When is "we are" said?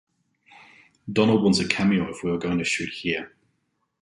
2.23-2.39